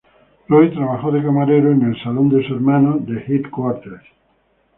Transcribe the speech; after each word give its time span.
Roy 0.47 0.71
trabajó 0.73 1.11
de 1.11 1.21
camarero 1.21 1.71
en 1.71 1.83
el 1.83 2.01
saloon 2.03 2.29
de 2.29 2.47
su 2.47 2.55
hermano, 2.55 2.97
"The 3.05 3.23
Headquarters". 3.35 4.03